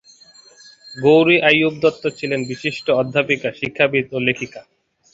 [0.95, 4.61] গৌরী আইয়ুব দত্ত ছিলেন বিশিষ্ট অধ্যাপিকা, শিক্ষাবিদ ও লেখিকা।